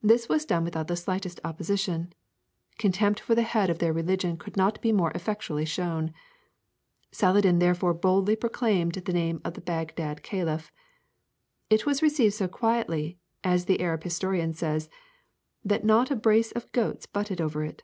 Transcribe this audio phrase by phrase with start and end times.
[0.00, 2.12] This was done without the slightest opposition;
[2.78, 6.14] contempt for the head of their religion could not be more effectually shown;
[7.10, 10.70] Saladin therefore boldly proclaimed the name of the Baghdad caliph.
[11.68, 14.88] It was received so quietly, as the Arab historian says,
[15.64, 17.82] "that not a brace of goats butted over it."